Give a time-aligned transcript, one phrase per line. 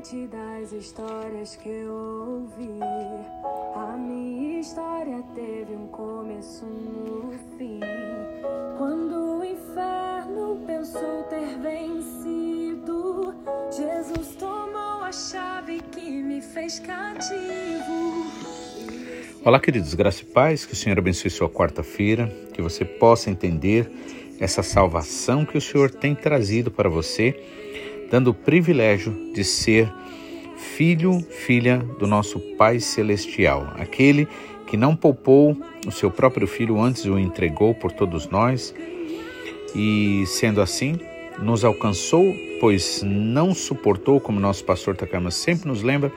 [0.00, 2.80] diferente das histórias que eu ouvi.
[3.74, 7.80] A minha história teve um começo no fim.
[8.78, 13.34] Quando o inferno pensou ter vencido,
[13.70, 18.26] Jesus tomou a chave que me fez cativo.
[19.44, 23.90] Olá, queridos, graça e paz, que o Senhor abençoe sua quarta-feira, que você possa entender
[24.38, 27.38] essa salvação que o Senhor tem trazido para você,
[28.10, 29.90] dando o privilégio de ser
[30.56, 34.28] filho, filha do nosso Pai Celestial, aquele
[34.66, 35.56] que não poupou
[35.86, 38.74] o seu próprio filho antes o entregou por todos nós
[39.74, 40.98] e, sendo assim,
[41.38, 46.12] nos alcançou, pois não suportou, como nosso pastor Takama sempre nos lembra,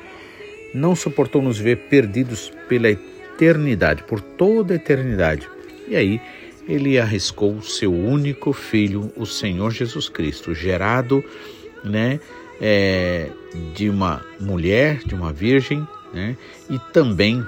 [0.73, 5.47] não suportou nos ver perdidos pela eternidade por toda a eternidade.
[5.87, 6.21] E aí
[6.67, 11.23] ele arriscou o seu único filho, o Senhor Jesus Cristo, gerado,
[11.83, 12.19] né,
[12.61, 13.29] é,
[13.73, 16.37] de uma mulher, de uma virgem, né,
[16.69, 17.45] e também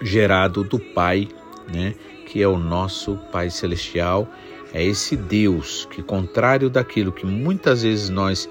[0.00, 1.28] gerado do Pai,
[1.72, 1.94] né,
[2.26, 4.28] que é o nosso Pai celestial,
[4.72, 8.48] é esse Deus que, contrário daquilo que muitas vezes nós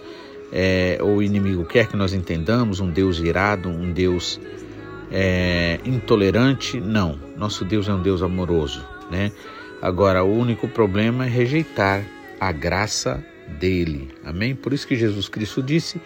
[0.52, 4.40] é, o inimigo quer que nós entendamos, um Deus irado, um Deus
[5.12, 7.18] é, intolerante, não.
[7.38, 9.32] Nosso Deus é um Deus amoroso, né?
[9.82, 12.04] Agora, o único problema é rejeitar
[12.40, 13.26] a graça
[13.60, 14.14] dele.
[14.24, 14.56] Amém?
[14.56, 16.00] Por isso que Jesus Cristo disse: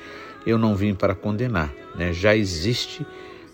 [0.46, 2.14] Eu não vim para condenar, né?
[2.14, 3.06] Já existe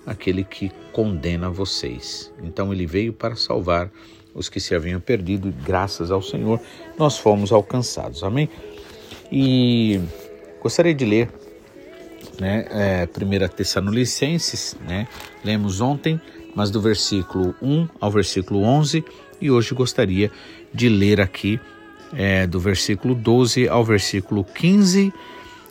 [0.05, 2.31] aquele que condena vocês.
[2.43, 3.91] Então ele veio para salvar
[4.33, 6.59] os que se haviam perdido e graças ao Senhor
[6.97, 8.23] nós fomos alcançados.
[8.23, 8.49] Amém?
[9.31, 9.99] E
[10.61, 11.29] gostaria de ler
[12.39, 12.65] né?
[12.69, 15.07] É, 1 Tessalonicenses, né?
[15.43, 16.19] Lemos ontem,
[16.55, 19.03] mas do versículo 1 ao versículo 11,
[19.39, 20.31] e hoje gostaria
[20.73, 21.59] de ler aqui
[22.13, 25.13] é, do versículo 12 ao versículo 15,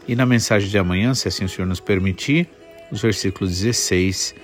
[0.08, 2.48] e na mensagem de amanhã, se assim o Senhor nos permitir,
[2.91, 4.34] os versículos 16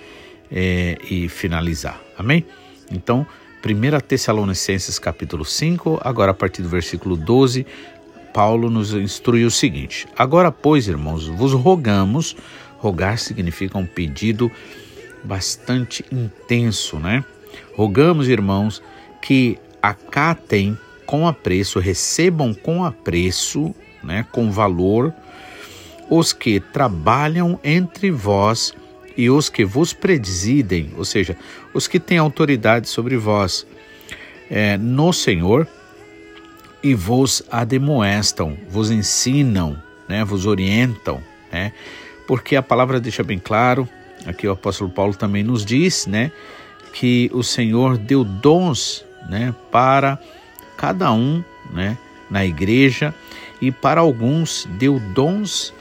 [0.51, 2.01] é, e finalizar.
[2.17, 2.45] Amém?
[2.91, 3.25] Então,
[3.65, 7.65] 1 Tessalonicenses capítulo 5, agora a partir do versículo 12
[8.37, 12.35] Paulo nos instrui o seguinte: Agora, pois, irmãos, vos rogamos,
[12.77, 14.51] rogar significa um pedido
[15.23, 17.25] bastante intenso, né?
[17.75, 18.79] Rogamos, irmãos,
[19.23, 20.77] que acatem
[21.07, 23.73] com apreço, recebam com apreço,
[24.03, 25.11] né, com valor,
[26.09, 28.73] os que trabalham entre vós
[29.15, 31.35] e os que vos presidem, ou seja,
[31.73, 33.65] os que têm autoridade sobre vós,
[34.51, 35.67] é, no Senhor,
[36.83, 41.73] e vos ademoestam, vos ensinam, né, vos orientam, né?
[42.27, 43.89] Porque a palavra deixa bem claro,
[44.25, 46.31] aqui o apóstolo Paulo também nos diz, né,
[46.93, 50.19] que o Senhor deu dons, né, para
[50.77, 51.43] cada um,
[51.73, 51.97] né,
[52.29, 53.13] na igreja
[53.59, 55.73] e para alguns deu dons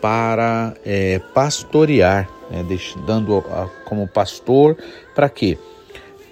[0.00, 2.64] para é, pastorear, né,
[3.06, 3.42] dando
[3.84, 4.76] como pastor
[5.14, 5.58] para quê?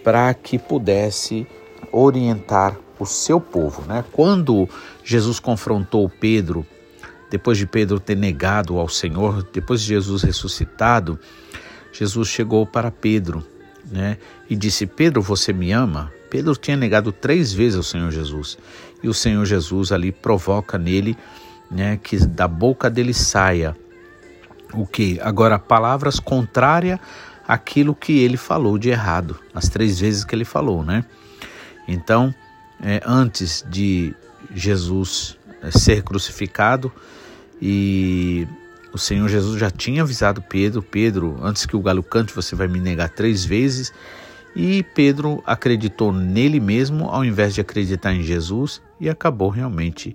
[0.05, 1.47] Para que pudesse
[1.91, 3.83] orientar o seu povo.
[3.87, 4.05] Né?
[4.13, 4.69] Quando
[5.03, 6.65] Jesus confrontou Pedro,
[7.31, 11.19] depois de Pedro ter negado ao Senhor, depois de Jesus ressuscitado,
[11.93, 13.45] Jesus chegou para Pedro
[13.91, 16.13] né, e disse: Pedro, você me ama?
[16.35, 18.59] Pedro tinha negado três vezes ao Senhor Jesus.
[19.01, 21.17] E o Senhor Jesus ali provoca nele
[21.71, 23.77] né, que da boca dele saia
[24.73, 25.21] o que?
[25.23, 26.99] Agora, palavras contrárias
[27.47, 31.05] àquilo que ele falou de errado, as três vezes que ele falou, né?
[31.87, 32.35] Então,
[32.83, 34.13] é, antes de
[34.53, 36.91] Jesus é, ser crucificado
[37.63, 38.45] e
[38.93, 42.67] o Senhor Jesus já tinha avisado Pedro, Pedro, antes que o galo cante, você vai
[42.67, 43.93] me negar três vezes.
[44.55, 50.15] E Pedro acreditou nele mesmo ao invés de acreditar em Jesus e acabou realmente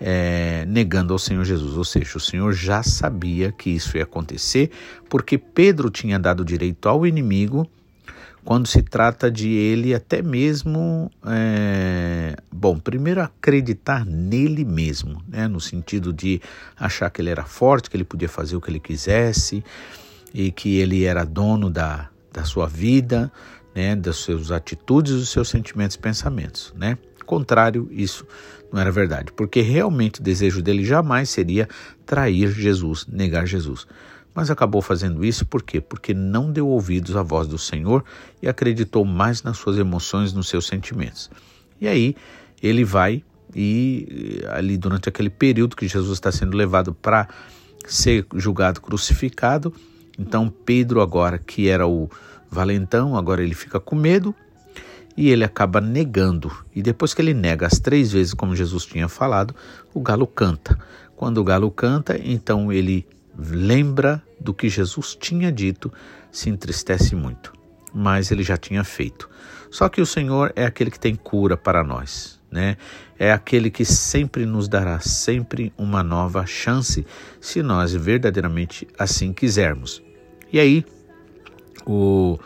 [0.00, 1.76] é, negando ao Senhor Jesus.
[1.76, 4.70] Ou seja, o Senhor já sabia que isso ia acontecer,
[5.08, 7.68] porque Pedro tinha dado direito ao inimigo
[8.44, 15.60] quando se trata de ele até mesmo, é, bom, primeiro acreditar nele mesmo, né, no
[15.60, 16.40] sentido de
[16.74, 19.62] achar que ele era forte, que ele podia fazer o que ele quisesse
[20.32, 23.30] e que ele era dono da, da sua vida,
[23.78, 26.98] né, das suas atitudes, dos seus sentimentos e pensamentos, né?
[27.24, 28.26] Contrário, isso
[28.72, 31.68] não era verdade, porque realmente o desejo dele jamais seria
[32.04, 33.86] trair Jesus, negar Jesus
[34.34, 35.80] mas acabou fazendo isso por quê?
[35.80, 38.04] Porque não deu ouvidos à voz do Senhor
[38.40, 41.28] e acreditou mais nas suas emoções, nos seus sentimentos.
[41.80, 42.14] E aí
[42.62, 47.26] ele vai e ali durante aquele período que Jesus está sendo levado para
[47.84, 49.74] ser julgado crucificado,
[50.16, 52.08] então Pedro agora que era o
[52.50, 54.34] valentão, agora ele fica com medo
[55.16, 56.52] e ele acaba negando.
[56.74, 59.54] E depois que ele nega as três vezes, como Jesus tinha falado,
[59.92, 60.78] o galo canta.
[61.16, 63.04] Quando o galo canta, então ele
[63.36, 65.92] lembra do que Jesus tinha dito,
[66.30, 67.52] se entristece muito,
[67.92, 69.28] mas ele já tinha feito.
[69.70, 72.76] Só que o Senhor é aquele que tem cura para nós, né?
[73.18, 77.04] É aquele que sempre nos dará sempre uma nova chance,
[77.40, 80.00] se nós verdadeiramente assim quisermos.
[80.52, 80.84] E aí,
[81.88, 82.38] o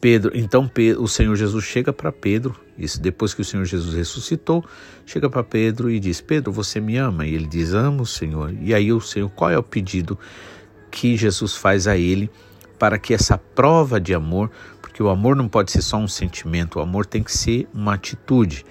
[0.00, 4.64] Pedro, então o Senhor Jesus chega para Pedro, isso depois que o Senhor Jesus ressuscitou,
[5.06, 7.26] chega para Pedro e diz: Pedro, você me ama?
[7.26, 8.54] E ele diz: Amo, Senhor.
[8.60, 10.18] E aí o Senhor, qual é o pedido
[10.90, 12.30] que Jesus faz a ele
[12.78, 14.50] para que essa prova de amor,
[14.80, 17.94] porque o amor não pode ser só um sentimento, o amor tem que ser uma
[17.94, 18.64] atitude.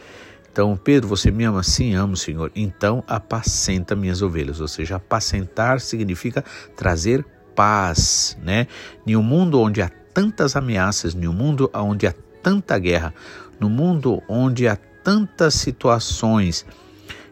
[0.49, 1.61] Então, Pedro, você me ama?
[1.61, 2.51] Sim, amo, Senhor.
[2.55, 4.59] Então, apacenta minhas ovelhas.
[4.59, 6.43] Ou seja, apacentar significa
[6.75, 8.65] trazer paz, né?
[9.05, 13.13] Em um mundo onde há tantas ameaças, um mundo onde há tanta guerra,
[13.59, 16.65] no mundo onde há tantas situações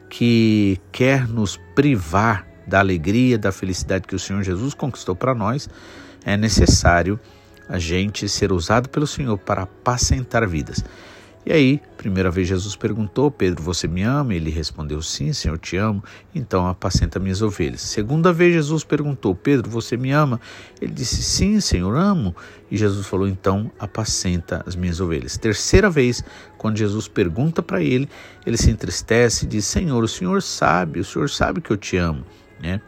[0.08, 5.68] que quer nos privar da alegria, da felicidade que o Senhor Jesus conquistou para nós,
[6.24, 7.20] é necessário
[7.68, 10.86] a gente ser usado pelo Senhor para apacentar vidas.
[11.46, 14.34] E aí, primeira vez Jesus perguntou: Pedro, você me ama?
[14.34, 16.04] Ele respondeu: Sim, Senhor, te amo.
[16.34, 17.82] Então apacenta minhas ovelhas.
[17.82, 20.42] Segunda vez Jesus perguntou: Pedro, você me ama?
[20.82, 22.36] Ele disse: Sim, Senhor, amo.
[22.72, 25.38] E Jesus falou: Então apacenta as minhas ovelhas.
[25.38, 26.24] Terceira vez,
[26.58, 28.10] quando Jesus pergunta para ele,
[28.44, 31.96] ele se entristece e diz: Senhor, o Senhor sabe, o Senhor sabe que eu te
[31.96, 32.26] amo,
[32.60, 32.82] né?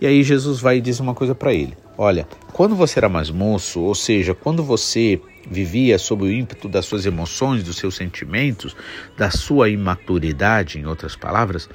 [0.00, 3.30] E aí Jesus vai e diz uma coisa para ele: Olha, quando você era mais
[3.30, 8.76] moço, ou seja, quando você vivia sob o ímpeto das suas emoções, dos seus sentimentos,
[9.16, 11.68] da sua imaturidade, em outras palavras,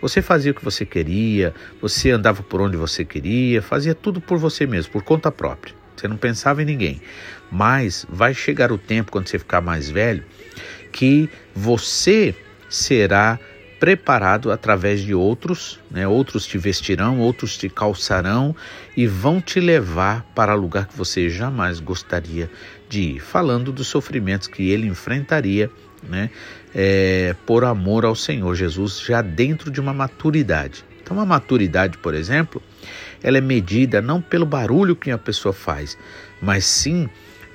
[0.00, 4.36] você fazia o que você queria, você andava por onde você queria, fazia tudo por
[4.36, 5.74] você mesmo, por conta própria.
[5.94, 7.00] Você não pensava em ninguém.
[7.50, 10.24] Mas vai chegar o tempo, quando você ficar mais velho,
[10.90, 12.34] que você
[12.68, 13.38] será
[13.82, 16.06] preparado através de outros, né?
[16.06, 18.54] outros te vestirão, outros te calçarão
[18.96, 22.48] e vão te levar para lugar que você jamais gostaria
[22.88, 23.18] de ir.
[23.18, 25.68] Falando dos sofrimentos que ele enfrentaria
[26.08, 26.30] né?
[26.72, 30.84] É, por amor ao Senhor Jesus, já dentro de uma maturidade.
[31.02, 32.62] Então, a maturidade, por exemplo,
[33.20, 35.98] ela é medida não pelo barulho que a pessoa faz,
[36.40, 37.10] mas sim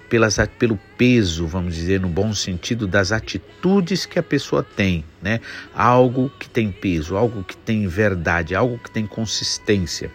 [0.10, 5.42] pelas, pelo peso, vamos dizer, no bom sentido, das atitudes que a pessoa tem, né?
[5.74, 10.12] Algo que tem peso, algo que tem verdade, algo que tem consistência.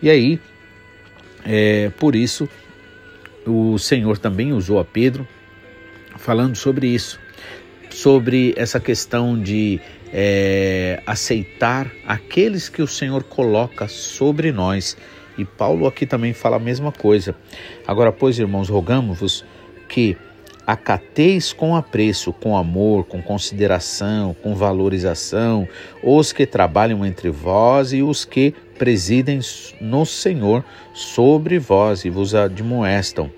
[0.00, 0.40] E aí,
[1.44, 2.48] é, por isso,
[3.46, 5.26] o Senhor também usou a Pedro
[6.16, 7.18] falando sobre isso,
[7.90, 9.80] sobre essa questão de
[10.12, 14.96] é, aceitar aqueles que o Senhor coloca sobre nós
[15.40, 17.34] e Paulo aqui também fala a mesma coisa.
[17.86, 19.44] Agora, pois, irmãos, rogamos-vos
[19.88, 20.16] que
[20.66, 25.66] acateis com apreço, com amor, com consideração, com valorização,
[26.02, 29.40] os que trabalham entre vós e os que presidem
[29.80, 30.64] no Senhor
[30.94, 33.30] sobre vós e vos admoestam,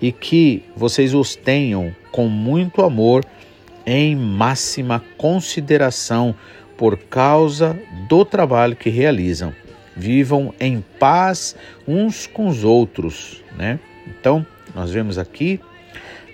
[0.00, 3.24] e que vocês os tenham com muito amor
[3.84, 6.34] em máxima consideração
[6.76, 9.52] por causa do trabalho que realizam
[9.96, 11.56] vivam em paz
[11.86, 13.78] uns com os outros, né?
[14.06, 15.60] Então, nós vemos aqui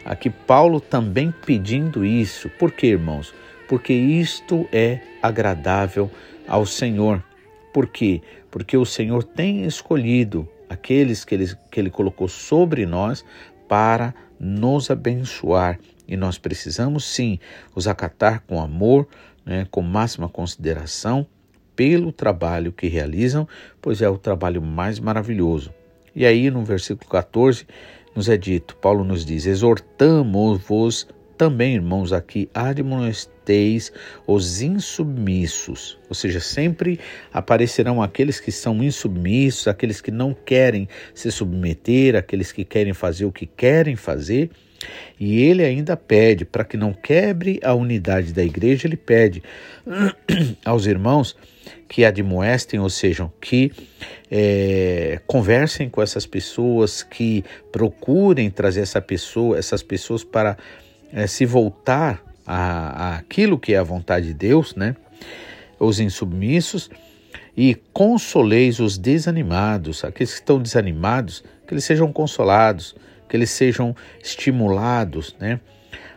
[0.05, 2.49] aqui Paulo também pedindo isso.
[2.59, 3.35] Por quê, irmãos?
[3.69, 6.11] Porque isto é agradável
[6.47, 7.23] ao Senhor.
[7.73, 8.23] Por quê?
[8.51, 13.25] Porque o Senhor tem escolhido aqueles que ele, que ele colocou sobre nós
[13.69, 15.79] para nos abençoar.
[16.07, 17.39] E nós precisamos sim
[17.75, 19.07] os acatar com amor,
[19.45, 21.27] né, com máxima consideração
[21.79, 23.47] pelo trabalho que realizam,
[23.81, 25.73] pois é o trabalho mais maravilhoso.
[26.13, 27.65] E aí no versículo 14
[28.17, 31.07] nos é dito, Paulo nos diz: exortamos-vos
[31.37, 33.93] também, irmãos, aqui admoesteis
[34.27, 36.99] os insubmissos, ou seja, sempre
[37.33, 43.25] aparecerão aqueles que são insubmissos, aqueles que não querem se submeter, aqueles que querem fazer
[43.25, 44.51] o que querem fazer.
[45.19, 49.43] E ele ainda pede, para que não quebre a unidade da igreja, ele pede
[50.65, 51.37] aos irmãos
[51.89, 53.73] que admoestem, ou seja, que
[54.31, 60.57] é, conversem com essas pessoas, que procurem trazer essa pessoa, essas pessoas para
[61.13, 64.95] é, se voltar a, a aquilo que é a vontade de Deus, né?
[65.79, 66.91] Os insubmissos
[67.57, 72.95] e consoleis os desanimados, aqueles que estão desanimados, que eles sejam consolados,
[73.29, 75.61] que eles sejam estimulados, né?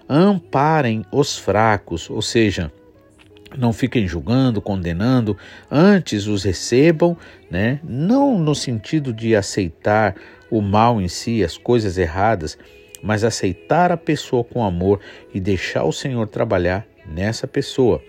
[0.08, 2.72] Amparem os fracos, ou seja,
[3.58, 5.38] não fiquem julgando, condenando,
[5.70, 7.18] antes os recebam,
[7.50, 7.80] né?
[7.84, 10.15] Não no sentido de aceitar
[10.50, 12.58] o mal em si, as coisas erradas,
[13.03, 15.00] mas aceitar a pessoa com amor
[15.34, 18.01] e deixar o Senhor trabalhar nessa pessoa.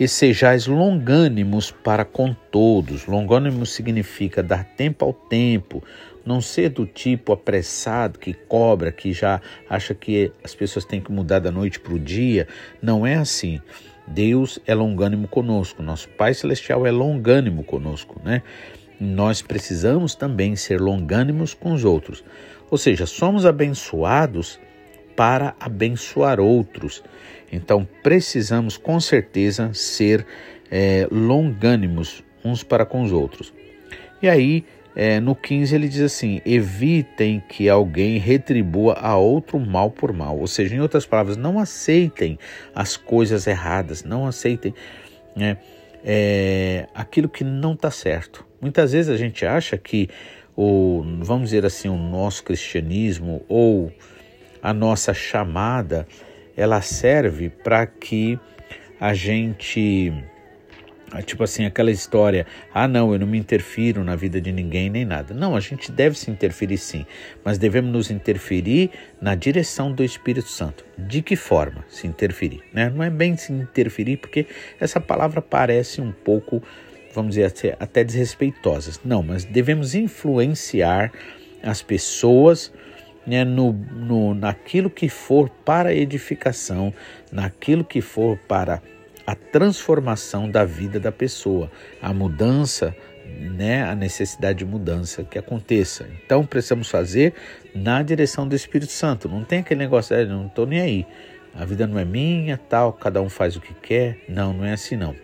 [0.00, 3.06] e sejais longânimos para com todos.
[3.06, 5.84] Longânimo significa dar tempo ao tempo,
[6.30, 11.10] não ser do tipo apressado que cobra, que já acha que as pessoas têm que
[11.10, 12.46] mudar da noite para o dia.
[12.80, 13.60] Não é assim.
[14.06, 18.42] Deus é longânimo conosco, nosso Pai Celestial é longânimo conosco, né?
[19.00, 22.22] Nós precisamos também ser longânimos com os outros.
[22.70, 24.60] Ou seja, somos abençoados
[25.16, 27.02] para abençoar outros.
[27.50, 30.24] Então precisamos com certeza ser
[30.70, 33.52] é, longânimos uns para com os outros.
[34.22, 39.90] E aí, é, no 15 ele diz assim: evitem que alguém retribua a outro mal
[39.90, 40.38] por mal.
[40.38, 42.38] Ou seja, em outras palavras, não aceitem
[42.74, 44.74] as coisas erradas, não aceitem
[45.36, 45.56] né,
[46.04, 48.44] é, aquilo que não está certo.
[48.60, 50.08] Muitas vezes a gente acha que
[50.56, 53.92] o, vamos dizer assim, o nosso cristianismo ou
[54.62, 56.06] a nossa chamada,
[56.56, 58.38] ela serve para que
[59.00, 60.12] a gente
[61.22, 65.04] tipo assim, aquela história, ah não, eu não me interfiro na vida de ninguém nem
[65.04, 65.34] nada.
[65.34, 67.04] Não, a gente deve se interferir sim,
[67.44, 68.90] mas devemos nos interferir
[69.20, 70.84] na direção do Espírito Santo.
[70.96, 72.62] De que forma se interferir?
[72.72, 72.88] Né?
[72.88, 74.46] Não é bem se interferir, porque
[74.78, 76.62] essa palavra parece um pouco,
[77.12, 79.00] vamos dizer, até desrespeitosa.
[79.04, 81.10] Não, mas devemos influenciar
[81.62, 82.72] as pessoas
[83.26, 86.92] né, no, no, naquilo que for para edificação,
[87.32, 88.82] naquilo que for para
[89.30, 91.70] a transformação da vida da pessoa,
[92.02, 92.92] a mudança,
[93.24, 96.08] né, a necessidade de mudança que aconteça.
[96.24, 97.34] Então precisamos fazer
[97.72, 99.28] na direção do Espírito Santo.
[99.28, 101.06] Não tem aquele negócio, é, não estou nem aí.
[101.54, 104.18] A vida não é minha, tal, cada um faz o que quer.
[104.28, 105.14] Não, não é assim não.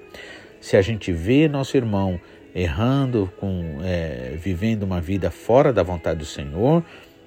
[0.61, 2.21] Se a gente vê nosso irmão
[2.55, 6.79] errando, com, é, vivendo uma vida fora da vontade do Senhor,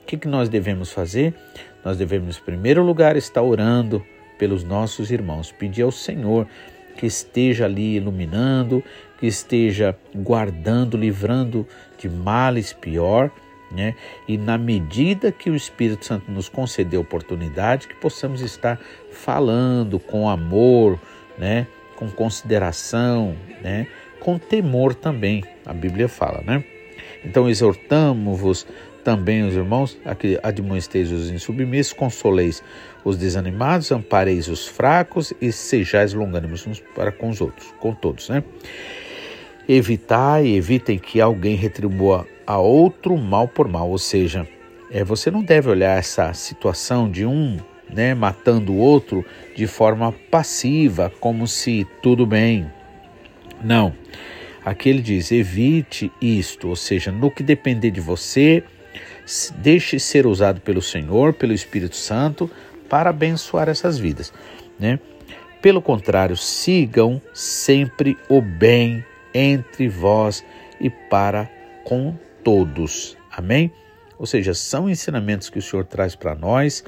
[0.02, 1.34] o que, que nós devemos fazer?
[1.84, 4.02] Nós devemos, em primeiro lugar, estar orando
[4.40, 6.48] pelos nossos irmãos, pedir ao Senhor
[6.98, 8.84] que esteja ali iluminando,
[9.20, 11.68] que esteja guardando, livrando
[11.98, 13.30] de males pior,
[13.72, 13.96] né?
[14.28, 18.80] E na medida que o Espírito Santo nos conceder oportunidade, que possamos estar
[19.12, 21.00] falando com amor,
[21.38, 21.68] né?
[21.96, 23.88] Com consideração, né?
[24.20, 26.64] Com temor também, a Bíblia fala, né?
[27.24, 28.66] Então exortamos-vos
[29.10, 32.62] também os irmãos, aqui admoesteis os insubmissos, consoleis
[33.04, 38.30] os desanimados, ampareis os fracos e sejais longânimos uns para com os outros, com todos,
[38.30, 38.44] né?
[39.68, 44.48] Evitai, evitem que alguém retribua a outro mal por mal, ou seja,
[44.92, 47.58] é, você não deve olhar essa situação de um
[47.92, 49.26] né, matando o outro
[49.56, 52.72] de forma passiva, como se tudo bem.
[53.64, 53.92] Não.
[54.64, 58.64] Aqui ele diz: evite isto, ou seja, no que depender de você,
[59.58, 62.50] deixe ser usado pelo Senhor, pelo Espírito Santo,
[62.90, 64.34] para abençoar essas vidas,
[64.80, 65.00] né?
[65.62, 70.44] Pelo contrário, sigam sempre o bem entre vós
[70.80, 71.50] e para
[71.84, 73.18] com todos.
[73.32, 73.72] Amém?
[74.18, 76.84] Ou seja, são ensinamentos que o Senhor traz para nós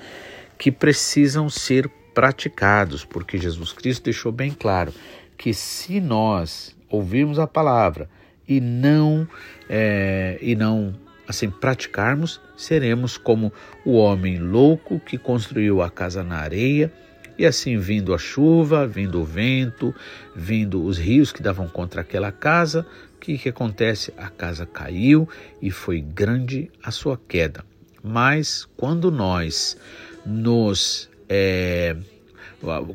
[0.58, 4.94] que precisam ser praticados, porque Jesus Cristo deixou bem claro
[5.38, 8.10] que se nós ouvirmos a palavra
[8.48, 9.28] e não
[9.70, 10.94] é, e não
[11.32, 13.52] assim praticarmos, seremos como
[13.84, 16.92] o homem louco que construiu a casa na areia,
[17.38, 19.96] e assim vindo a chuva, vindo o vento,
[20.36, 22.86] vindo os rios que davam contra aquela casa,
[23.16, 24.14] o que, que acontece?
[24.18, 25.28] A casa caiu
[25.62, 27.64] e foi grande a sua queda.
[28.04, 29.78] Mas quando nós
[30.26, 31.96] nos é,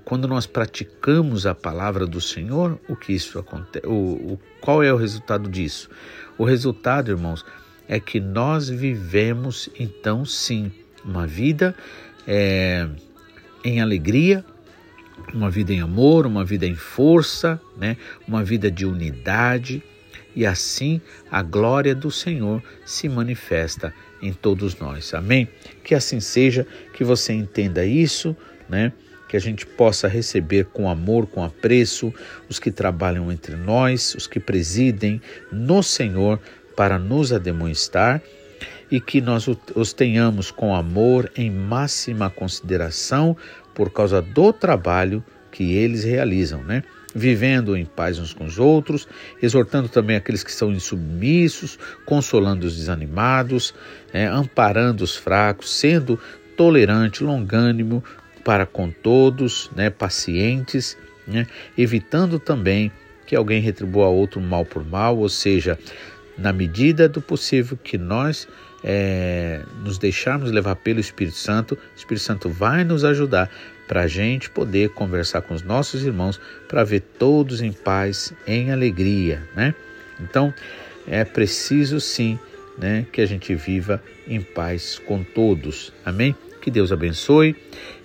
[0.05, 3.87] quando nós praticamos a palavra do Senhor, o que isso acontece?
[3.87, 5.89] O, o, qual é o resultado disso?
[6.39, 7.45] O resultado, irmãos,
[7.89, 10.73] é que nós vivemos então sim
[11.05, 11.75] uma vida
[12.27, 12.89] é,
[13.65, 14.45] em alegria,
[15.33, 17.97] uma vida em amor, uma vida em força, né?
[18.27, 19.83] uma vida de unidade,
[20.35, 21.01] e assim
[21.31, 25.15] a glória do Senhor se manifesta em todos nós.
[25.15, 25.49] Amém?
[25.83, 28.37] Que assim seja, que você entenda isso,
[28.69, 28.93] né?
[29.29, 32.15] Que a gente possa receber com amor, com apreço,
[32.49, 36.41] os que trabalham entre nós, os que presidem no Senhor,
[36.77, 38.23] para nos ademoestar
[38.91, 43.37] e que nós os tenhamos com amor em máxima consideração
[43.75, 46.83] por causa do trabalho que eles realizam, né?
[47.15, 49.09] Vivendo em paz uns com os outros,
[49.43, 53.75] exortando também aqueles que são insubmissos, consolando os desanimados,
[54.13, 54.29] né?
[54.29, 56.21] amparando os fracos, sendo
[56.59, 58.05] tolerante, longânimo
[58.45, 59.89] para com todos, né?
[59.89, 61.47] pacientes, né?
[61.77, 62.93] evitando também
[63.27, 65.79] que alguém retribua outro mal por mal, ou seja,
[66.39, 68.47] na medida do possível que nós
[68.85, 73.51] é, nos deixarmos levar pelo Espírito Santo, o Espírito Santo vai nos ajudar
[73.89, 78.73] para a gente poder conversar com os nossos irmãos, para ver todos em paz, em
[78.73, 79.75] alegria, né?
[80.21, 80.53] Então,
[81.07, 82.39] é preciso sim
[82.77, 85.93] né, que a gente viva em paz com todos.
[86.05, 86.35] Amém?
[86.61, 87.55] Que Deus abençoe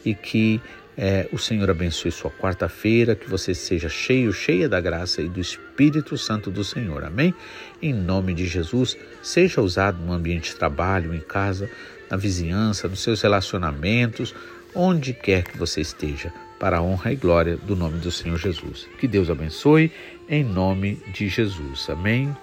[0.05, 0.61] e que
[0.97, 5.39] é, o Senhor abençoe sua quarta-feira, que você seja cheio, cheia da graça e do
[5.39, 7.03] Espírito Santo do Senhor.
[7.03, 7.33] Amém?
[7.81, 11.69] Em nome de Jesus, seja usado no ambiente de trabalho, em casa,
[12.09, 14.35] na vizinhança, nos seus relacionamentos,
[14.75, 18.87] onde quer que você esteja, para a honra e glória do nome do Senhor Jesus.
[18.99, 19.91] Que Deus abençoe,
[20.29, 21.89] em nome de Jesus.
[21.89, 22.35] Amém.